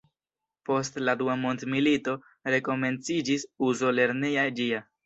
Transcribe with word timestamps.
Post 0.69 0.97
la 1.09 1.15
Dua 1.19 1.35
mondmilito 1.43 2.17
rekomenciĝis 2.55 3.49
uzo 3.71 3.97
lerneja 4.01 4.53
ĝia. 4.63 4.87